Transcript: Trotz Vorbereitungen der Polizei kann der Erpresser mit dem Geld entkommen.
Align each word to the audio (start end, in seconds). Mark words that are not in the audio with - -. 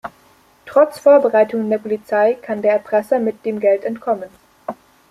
Trotz 0.65 0.97
Vorbereitungen 0.97 1.69
der 1.69 1.77
Polizei 1.77 2.33
kann 2.33 2.63
der 2.63 2.71
Erpresser 2.73 3.19
mit 3.19 3.45
dem 3.45 3.59
Geld 3.59 3.83
entkommen. 3.85 4.31